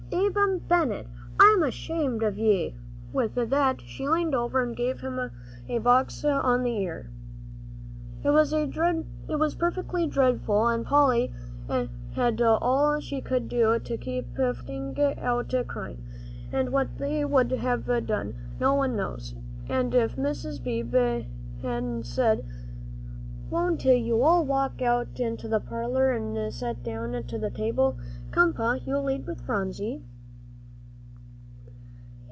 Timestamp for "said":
22.05-22.43